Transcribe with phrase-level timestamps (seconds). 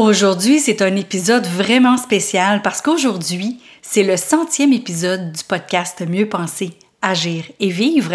[0.00, 6.28] Aujourd'hui, c'est un épisode vraiment spécial parce qu'aujourd'hui, c'est le centième épisode du podcast Mieux
[6.28, 6.70] penser,
[7.02, 8.12] agir et vivre.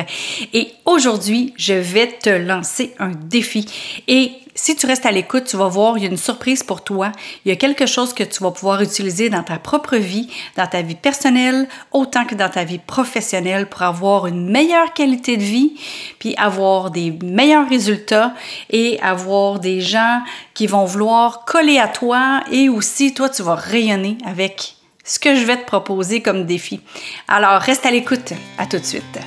[0.53, 3.65] Et aujourd'hui, je vais te lancer un défi.
[4.07, 6.83] Et si tu restes à l'écoute, tu vas voir, il y a une surprise pour
[6.83, 7.11] toi.
[7.43, 10.67] Il y a quelque chose que tu vas pouvoir utiliser dans ta propre vie, dans
[10.67, 15.43] ta vie personnelle, autant que dans ta vie professionnelle pour avoir une meilleure qualité de
[15.43, 15.73] vie,
[16.19, 18.33] puis avoir des meilleurs résultats
[18.69, 20.21] et avoir des gens
[20.53, 25.35] qui vont vouloir coller à toi et aussi toi, tu vas rayonner avec ce que
[25.35, 26.79] je vais te proposer comme défi.
[27.27, 28.33] Alors, reste à l'écoute.
[28.57, 29.19] À tout de suite.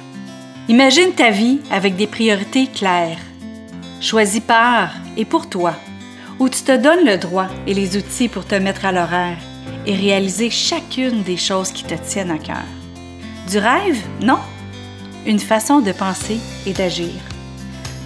[0.68, 3.18] Imagine ta vie avec des priorités claires
[4.00, 5.74] choisi par et pour toi,
[6.38, 9.38] où tu te donnes le droit et les outils pour te mettre à l'horaire
[9.86, 12.64] et réaliser chacune des choses qui te tiennent à cœur.
[13.50, 13.98] Du rêve?
[14.20, 14.38] Non?
[15.24, 17.14] Une façon de penser et d'agir.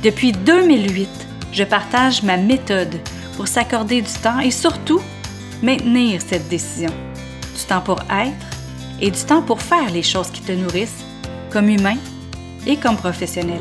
[0.03, 1.09] Depuis 2008,
[1.53, 3.01] je partage ma méthode
[3.37, 5.01] pour s'accorder du temps et surtout
[5.63, 6.91] maintenir cette décision.
[7.57, 8.47] Du temps pour être
[9.01, 11.05] et du temps pour faire les choses qui te nourrissent,
[11.51, 11.97] comme humain
[12.67, 13.61] et comme professionnel.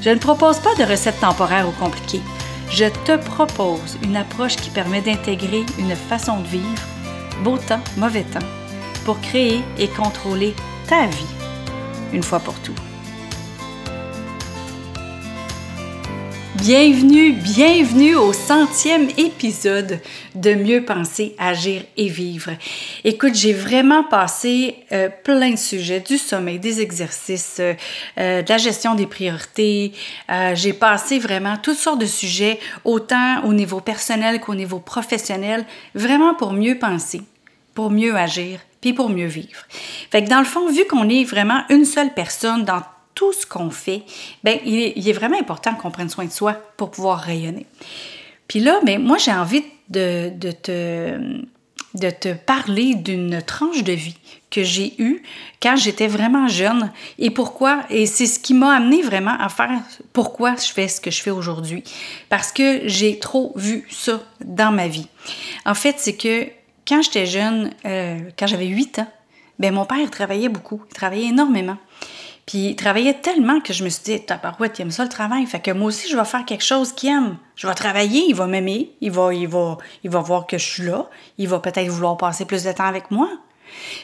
[0.00, 2.22] Je ne propose pas de recettes temporaires ou compliquées.
[2.70, 6.82] Je te propose une approche qui permet d'intégrer une façon de vivre,
[7.42, 8.46] beau temps, mauvais temps,
[9.04, 10.54] pour créer et contrôler
[10.88, 11.34] ta vie,
[12.12, 12.74] une fois pour tout.
[16.58, 20.00] Bienvenue, bienvenue au centième épisode
[20.34, 22.50] de Mieux penser, agir et vivre.
[23.04, 27.74] Écoute, j'ai vraiment passé euh, plein de sujets, du sommeil, des exercices, euh,
[28.18, 29.92] euh, de la gestion des priorités.
[30.54, 36.34] j'ai passé vraiment toutes sortes de sujets, autant au niveau personnel qu'au niveau professionnel, vraiment
[36.34, 37.20] pour mieux penser,
[37.74, 39.62] pour mieux agir, puis pour mieux vivre.
[40.10, 42.82] Fait que dans le fond, vu qu'on est vraiment une seule personne dans
[43.16, 44.02] tout ce qu'on fait,
[44.44, 47.66] ben, il, est, vraiment important qu'on prenne soin de soi pour pouvoir rayonner.
[48.46, 54.18] Puis là, ben, moi, j'ai envie de, te, parler d'une tranche de vie
[54.50, 55.22] que j'ai eue
[55.60, 59.80] quand j'étais vraiment jeune et pourquoi, et c'est ce qui m'a amené vraiment à faire
[60.12, 61.82] pourquoi je fais ce que je fais aujourd'hui.
[62.28, 65.08] Parce que j'ai trop vu ça dans ma vie.
[65.64, 66.46] En fait, c'est que
[66.86, 69.08] quand j'étais jeune, euh, quand j'avais 8 ans,
[69.58, 71.78] ben mon père travaillait beaucoup, il travaillait énormément.
[72.46, 75.44] Puis il travaillait tellement que je me suis dit, tabarouette, il aime ça le travail.
[75.46, 77.38] Fait que moi aussi, je vais faire quelque chose qu'il aime.
[77.56, 80.64] Je vais travailler, il va m'aimer, il va, il, va, il va voir que je
[80.64, 83.28] suis là, il va peut-être vouloir passer plus de temps avec moi.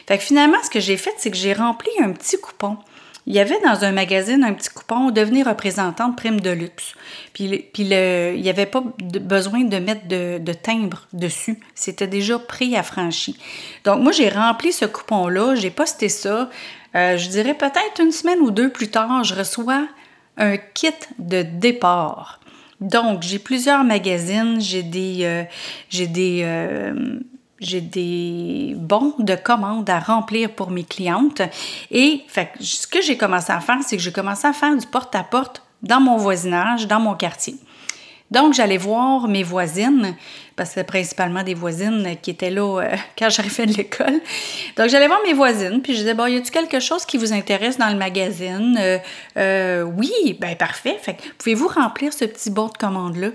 [0.07, 2.77] Fait que finalement, ce que j'ai fait, c'est que j'ai rempli un petit coupon.
[3.25, 6.93] Il y avait dans un magazine un petit coupon devenir représentant de prime de luxe.
[7.31, 11.57] Puis, le, il n'y avait pas besoin de mettre de, de timbre dessus.
[11.73, 13.37] C'était déjà pré-affranchi.
[13.85, 16.49] Donc, moi, j'ai rempli ce coupon-là, j'ai posté ça.
[16.95, 19.87] Euh, je dirais peut-être une semaine ou deux plus tard, je reçois
[20.37, 22.39] un kit de départ.
[22.81, 25.43] Donc, j'ai plusieurs magazines, j'ai des, euh,
[25.89, 27.19] j'ai des, euh,
[27.59, 31.41] j'ai des bons de commandes à remplir pour mes clientes.
[31.91, 32.23] Et
[32.59, 35.61] ce que j'ai commencé à faire, c'est que j'ai commencé à faire du porte-à-porte -porte
[35.81, 37.55] dans mon voisinage, dans mon quartier.
[38.33, 40.15] Donc, j'allais voir mes voisines,
[40.55, 44.19] parce que c'était principalement des voisines qui étaient là euh, quand j'arrivais de l'école.
[44.75, 47.31] Donc, j'allais voir mes voisines, puis je disais, bon, y a-t-il quelque chose qui vous
[47.31, 48.75] intéresse dans le magazine?
[48.79, 48.97] Euh,
[49.37, 50.97] euh, oui, ben parfait.
[50.99, 53.29] Fait pouvez-vous remplir ce petit bon de commande-là?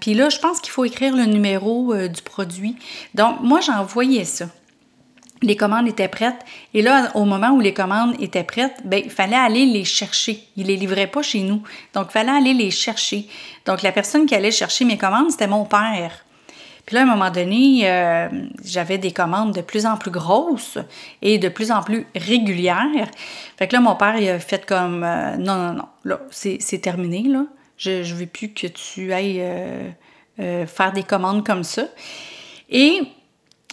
[0.00, 2.76] puis là, je pense qu'il faut écrire le numéro du produit.
[3.14, 4.46] Donc, moi, j'envoyais ça
[5.42, 6.38] les commandes étaient prêtes.
[6.74, 10.40] Et là, au moment où les commandes étaient prêtes, ben, il fallait aller les chercher.
[10.56, 11.62] Ils les livraient pas chez nous.
[11.94, 13.26] Donc, il fallait aller les chercher.
[13.66, 16.24] Donc, la personne qui allait chercher mes commandes, c'était mon père.
[16.86, 18.28] Puis là, à un moment donné, euh,
[18.64, 20.78] j'avais des commandes de plus en plus grosses
[21.20, 23.10] et de plus en plus régulières.
[23.58, 26.80] Fait que là, mon père, il a fait comme euh, non, non, non, là, c'est
[26.80, 27.44] terminé, là.
[27.76, 31.82] Je ne veux plus que tu ailles euh, faire des commandes comme ça.
[32.70, 33.02] Et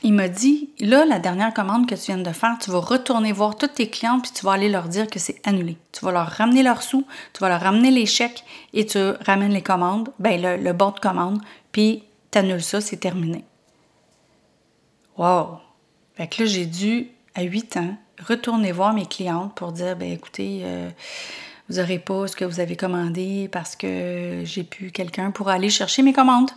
[0.03, 3.31] il m'a dit, là, la dernière commande que tu viens de faire, tu vas retourner
[3.31, 5.77] voir toutes tes clientes, puis tu vas aller leur dire que c'est annulé.
[5.91, 8.43] Tu vas leur ramener leurs sous, tu vas leur ramener les chèques
[8.73, 11.41] et tu ramènes les commandes, ben le, le bon de commande,
[11.71, 13.45] puis tu annules ça, c'est terminé.
[15.17, 15.59] Wow!
[16.15, 17.95] Fait que là, j'ai dû, à 8 ans,
[18.27, 20.89] retourner voir mes clientes pour dire, ben écoutez, euh,
[21.69, 25.69] vous n'aurez pas ce que vous avez commandé parce que j'ai plus quelqu'un pour aller
[25.69, 26.51] chercher mes commandes.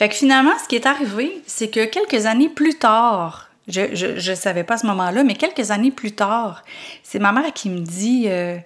[0.00, 4.34] Fait que finalement, ce qui est arrivé, c'est que quelques années plus tard, je ne
[4.34, 6.64] savais pas ce moment-là, mais quelques années plus tard,
[7.02, 8.56] c'est ma mère qui me dit euh,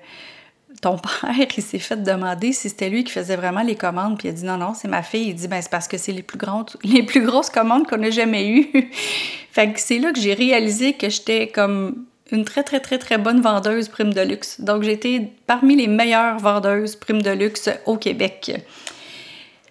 [0.80, 4.16] Ton père, il s'est fait demander si c'était lui qui faisait vraiment les commandes.
[4.16, 5.30] Puis il a dit Non, non, c'est ma fille.
[5.30, 8.04] Il dit Ben, c'est parce que c'est les, plus grandes, les plus grosses commandes qu'on
[8.04, 8.70] a jamais eues.
[9.50, 13.18] fait que c'est là que j'ai réalisé que j'étais comme une très, très, très, très
[13.18, 14.60] bonne vendeuse prime de luxe.
[14.60, 18.52] Donc, j'étais parmi les meilleures vendeuses prime de luxe au Québec.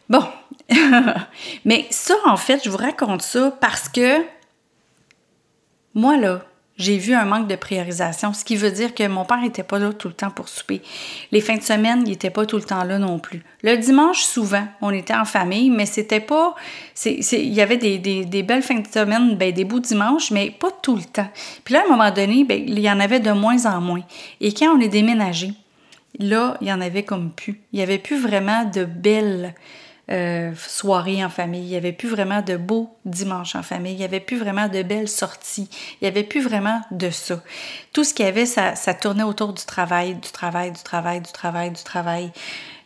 [0.09, 0.25] Bon,
[1.65, 4.21] Mais ça, en fait, je vous raconte ça parce que
[5.93, 6.41] moi, là,
[6.77, 9.77] j'ai vu un manque de priorisation, ce qui veut dire que mon père n'était pas
[9.77, 10.81] là tout le temps pour souper.
[11.31, 13.43] Les fins de semaine, il n'était pas tout le temps là non plus.
[13.61, 16.55] Le dimanche, souvent, on était en famille, mais c'était pas.
[17.05, 20.95] il y avait des, belles fins de semaine, ben, des beaux dimanches, mais pas tout
[20.95, 21.29] le temps.
[21.63, 24.03] Puis là, à un moment donné, ben, il y en avait de moins en moins.
[24.41, 25.53] Et quand on est déménagé,
[26.17, 27.61] là, il y en avait comme plus.
[27.71, 29.53] Il n'y avait plus vraiment de belles
[30.11, 31.63] euh, soirées en famille.
[31.63, 33.93] Il n'y avait plus vraiment de beaux dimanches en famille.
[33.93, 35.69] Il n'y avait plus vraiment de belles sorties.
[35.93, 37.41] Il n'y avait plus vraiment de ça.
[37.93, 41.31] Tout ce qu'il y avait, ça, tournait autour du travail, du travail, du travail, du
[41.31, 42.31] travail, du travail.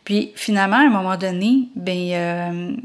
[0.03, 2.75] Puis finalement, à un moment donné, ben euh,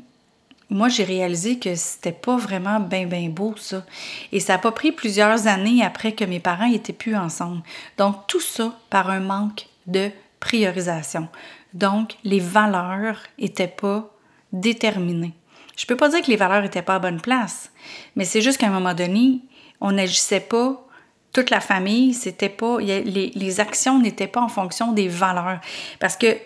[0.71, 3.85] moi j'ai réalisé que c'était pas vraiment bien bien beau ça.
[4.33, 7.61] Et ça n'a pas pris plusieurs années après que mes parents étaient plus ensemble.
[7.99, 11.29] Donc tout ça par un manque de priorisation.
[11.75, 14.12] Donc les valeurs étaient pas
[14.53, 15.33] déterminé.
[15.77, 17.71] Je peux pas dire que les valeurs étaient pas à bonne place,
[18.17, 19.41] mais c'est juste qu'à un moment donné,
[19.81, 20.87] on n'agissait pas
[21.33, 23.03] toute la famille, c'était pas les,
[23.35, 25.61] les actions n'étaient pas en fonction des valeurs
[25.99, 26.37] parce que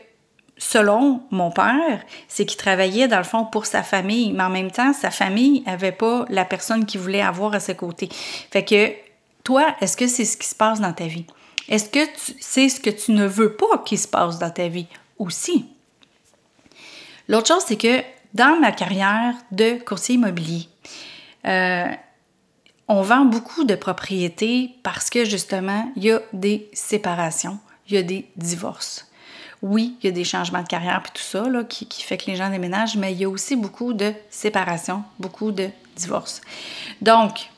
[0.58, 4.70] selon mon père, c'est qu'il travaillait dans le fond pour sa famille, mais en même
[4.70, 8.08] temps, sa famille avait pas la personne qu'il voulait avoir à ses côtés.
[8.50, 8.92] Fait que
[9.44, 11.26] toi, est-ce que c'est ce qui se passe dans ta vie?
[11.68, 12.00] Est-ce que
[12.40, 14.86] c'est ce que tu ne veux pas qu'il se passe dans ta vie
[15.18, 15.66] aussi?
[17.28, 18.02] L'autre chose, c'est que
[18.34, 20.68] dans ma carrière de courtier immobilier,
[21.46, 21.86] euh,
[22.88, 27.58] on vend beaucoup de propriétés parce que justement, il y a des séparations,
[27.88, 29.10] il y a des divorces.
[29.62, 32.26] Oui, il y a des changements de carrière et tout ça qui, qui, fait que
[32.26, 36.42] les gens déménagent, mais il y a aussi beaucoup de séparations, beaucoup de divorces.
[37.00, 37.48] Donc,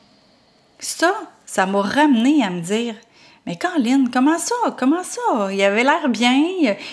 [0.79, 1.13] ça,
[1.45, 2.95] ça m'a ramené à me dire
[3.49, 4.53] mais Caroline, comment ça?
[4.77, 5.51] Comment ça?
[5.51, 6.39] Il avait l'air bien,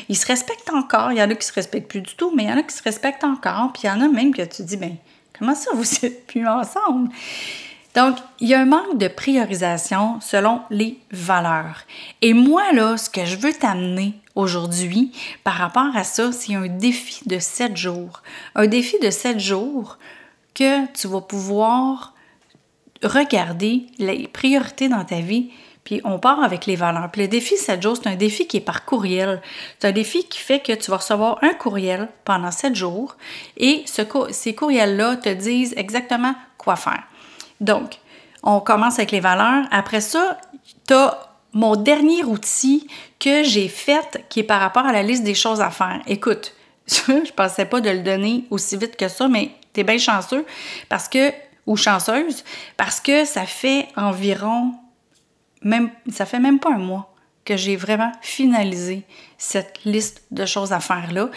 [0.09, 1.13] il se respecte encore.
[1.13, 2.63] Il y en a qui se respectent plus du tout, mais il y en a
[2.63, 3.75] qui se respectent encore.
[3.75, 4.97] Puis il y en a même que tu dis, ben
[5.39, 7.11] comment ça, vous êtes plus ensemble?
[7.95, 11.83] Donc, il y a un manque de priorisation selon les valeurs.
[12.23, 15.13] Et moi, là, ce que je veux t'amener aujourd'hui
[15.45, 18.23] par rapport à ça, c'est un défi de sept jours.
[18.55, 19.99] Un défi de sept jours
[20.55, 22.15] que tu vas pouvoir
[23.03, 25.51] regarder les priorités dans ta vie
[25.87, 27.09] puis on part avec les valeurs.
[27.13, 29.41] Puis le défi 7 jours, c'est un défi qui est par courriel.
[29.79, 33.17] C'est un défi qui fait que tu vas recevoir un courriel pendant 7 jours
[33.57, 37.05] et ce, ces courriels-là te disent exactement quoi faire.
[37.61, 38.01] Donc,
[38.43, 39.65] on commence avec les valeurs.
[39.71, 40.39] Après ça,
[40.89, 42.89] tu as mon dernier outil
[43.21, 46.01] que j'ai fait qui est par rapport à la liste des choses à faire.
[46.09, 46.53] Écoute,
[46.89, 50.45] je pensais pas de le donner aussi vite que ça, mais tu es bien chanceux
[50.89, 51.33] parce que
[51.65, 52.43] ou chanceuse
[52.77, 54.73] parce que ça fait environ
[56.11, 57.13] ça fait même pas un mois
[57.45, 59.05] que j'ai vraiment finalisé
[59.39, 61.31] cette liste de choses à faire-là,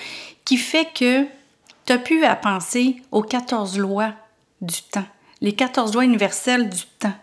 [0.44, 1.26] qui fait que
[1.86, 4.14] tu as pu penser aux 14 lois
[4.62, 5.06] du temps,
[5.42, 7.14] les 14 lois universelles du temps.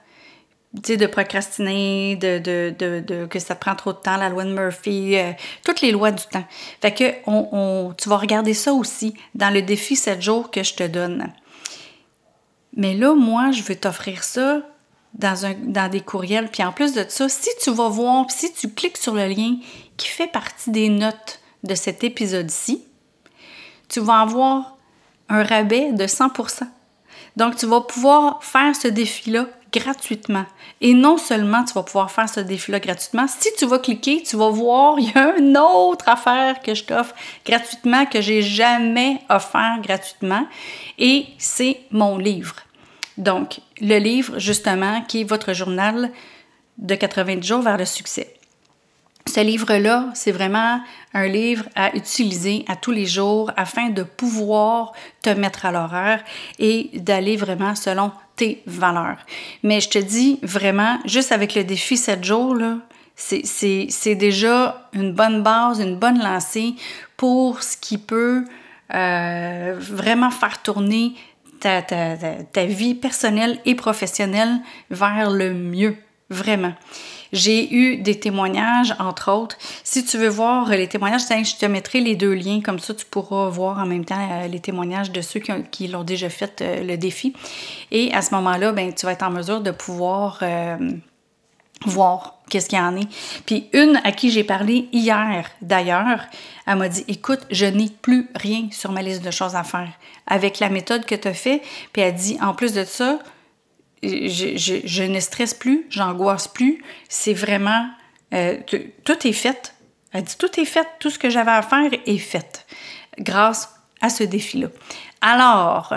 [0.82, 5.16] Tu sais, de procrastiner, de, que ça prend trop de temps, la loi de Murphy,
[5.16, 5.32] euh,
[5.64, 6.44] toutes les lois du temps.
[6.82, 10.74] Fait que on, tu vas regarder ça aussi dans le défi 7 jours que je
[10.74, 11.32] te donne.
[12.76, 14.60] Mais là, moi, je veux t'offrir ça
[15.18, 16.48] dans, un, des courriels.
[16.50, 19.56] Puis en plus de ça, si tu vas voir, si tu cliques sur le lien
[19.96, 22.84] qui fait partie des notes de cet épisode-ci,
[23.88, 24.76] tu vas avoir
[25.28, 26.66] un rabais de 100%.
[27.36, 30.46] Donc, tu vas pouvoir faire ce défi-là gratuitement.
[30.80, 34.36] Et non seulement tu vas pouvoir faire ce défi-là gratuitement, si tu vas cliquer, tu
[34.36, 37.14] vas voir, il y a une autre affaire que je t'offre
[37.44, 40.46] gratuitement que j'ai jamais offert gratuitement
[40.98, 42.56] et c'est mon livre.
[43.18, 46.10] Donc, le livre, justement, qui est votre journal
[46.78, 48.34] de 90 jours vers le succès.
[49.26, 50.80] Ce livre-là, c'est vraiment
[51.12, 54.92] un livre à utiliser à tous les jours afin de pouvoir
[55.22, 56.22] te mettre à l'horaire
[56.58, 59.18] et d'aller vraiment selon tes valeurs.
[59.62, 62.56] Mais je te dis vraiment, juste avec le défi 7 jours,
[63.16, 66.74] c'est déjà une bonne base, une bonne lancée
[67.16, 68.44] pour ce qui peut
[68.94, 71.14] euh, vraiment faire tourner
[71.60, 74.60] ta, vie personnelle et professionnelle
[74.90, 75.96] vers le mieux,
[76.30, 76.74] vraiment.
[77.32, 79.56] J'ai eu des témoignages, entre autres.
[79.84, 83.04] Si tu veux voir les témoignages, je te mettrai les deux liens, comme ça tu
[83.04, 86.82] pourras voir en même temps euh, les témoignages de ceux qui, l'ont déjà fait euh,
[86.82, 87.34] le défi.
[87.90, 90.76] Et à ce moment-là, ben, tu vas être en mesure de pouvoir euh,
[91.84, 93.08] voir qu'est-ce qu'il y en est.
[93.44, 96.20] Puis une à qui j'ai parlé hier, d'ailleurs,
[96.66, 99.90] elle m'a dit Écoute, je n'ai plus rien sur ma liste de choses à faire.
[100.26, 103.18] Avec la méthode que tu as fait, puis elle dit En plus de ça,
[104.02, 106.82] je, ne stresse plus, j'angoisse plus.
[107.08, 107.88] C'est vraiment.
[108.34, 108.58] Euh,
[109.04, 109.74] tout est fait.
[110.12, 110.86] Elle dit Tout est fait.
[110.98, 112.66] Tout ce que j'avais à faire est fait.
[113.18, 114.68] Grâce à ce défi-là.
[115.20, 115.94] Alors,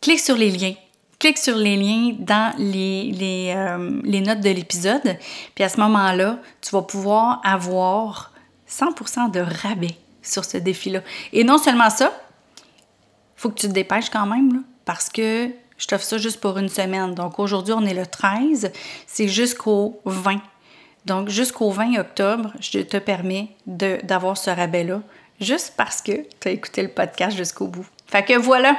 [0.00, 0.74] clique sur les liens.
[1.20, 5.18] Clique sur les liens dans les, les, euh, les notes de l'épisode.
[5.54, 8.32] Puis à ce moment-là, tu vas pouvoir avoir
[8.68, 11.02] 100% de rabais sur ce défi-là.
[11.32, 12.12] Et non seulement ça,
[13.36, 16.68] faut que tu te dépêches quand même, parce que je t'offre ça juste pour une
[16.68, 17.14] semaine.
[17.14, 18.72] Donc aujourd'hui, on est le 13,
[19.06, 20.40] c'est jusqu'au 20.
[21.06, 25.00] Donc jusqu'au 20 octobre, je te permets d'avoir ce rabais-là,
[25.40, 27.86] juste parce que tu as écouté le podcast jusqu'au bout.
[28.06, 28.76] Fait que voilà,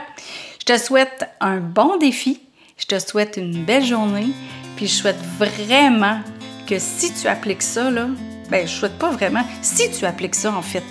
[0.59, 2.41] je te souhaite un bon défi,
[2.77, 4.27] je te souhaite une belle journée,
[4.75, 6.19] puis je souhaite vraiment
[6.67, 8.07] que si tu appliques ça, là,
[8.49, 10.83] ben je souhaite pas vraiment, si tu appliques ça en fait,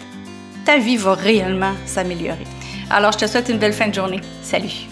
[0.64, 2.46] ta vie va réellement s'améliorer.
[2.90, 4.20] Alors je te souhaite une belle fin de journée.
[4.42, 4.88] Salut!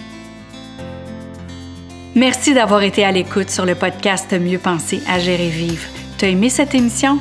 [2.14, 5.86] Merci d'avoir été à l'écoute sur le podcast Mieux penser, à gérer vivre.
[6.18, 7.18] T'as aimé cette émission?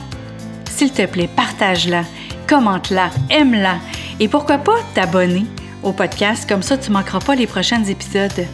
[0.76, 2.04] S'il te plaît, partage-la,
[2.48, 3.76] commente-la, aime-la
[4.20, 5.46] et pourquoi pas t'abonner
[5.84, 8.46] au podcast, comme ça tu manqueras pas les prochains épisodes.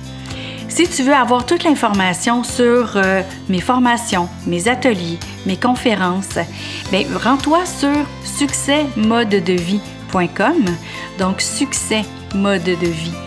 [0.68, 6.40] Si tu veux avoir toute l'information sur euh, mes formations, mes ateliers, mes conférences,
[6.92, 10.66] ben, rends-toi sur succèsmodedevie.com.
[11.20, 13.24] Donc, succèsmodedevie.com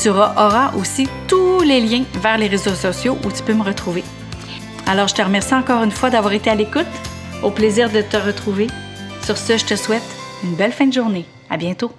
[0.00, 4.04] tu auras aussi tous les liens vers les réseaux sociaux où tu peux me retrouver.
[4.86, 6.86] Alors, je te remercie encore une fois d'avoir été à l'écoute.
[7.42, 8.66] Au plaisir de te retrouver.
[9.30, 10.02] Sur ce, je te souhaite
[10.42, 11.24] une belle fin de journée.
[11.48, 11.92] À bientôt.